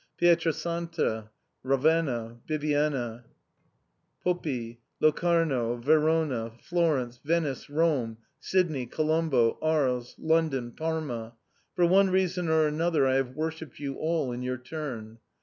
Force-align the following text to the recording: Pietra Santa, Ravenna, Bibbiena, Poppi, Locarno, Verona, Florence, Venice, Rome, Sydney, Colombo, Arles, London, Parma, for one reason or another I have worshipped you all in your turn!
Pietra 0.17 0.51
Santa, 0.51 1.29
Ravenna, 1.61 2.39
Bibbiena, 2.47 3.23
Poppi, 4.23 4.79
Locarno, 4.99 5.75
Verona, 5.75 6.51
Florence, 6.59 7.19
Venice, 7.23 7.69
Rome, 7.69 8.17
Sydney, 8.39 8.87
Colombo, 8.87 9.59
Arles, 9.61 10.15
London, 10.17 10.71
Parma, 10.71 11.35
for 11.75 11.85
one 11.85 12.09
reason 12.09 12.47
or 12.47 12.65
another 12.65 13.05
I 13.05 13.13
have 13.17 13.35
worshipped 13.35 13.77
you 13.79 13.93
all 13.97 14.31
in 14.31 14.41
your 14.41 14.57
turn! 14.57 15.19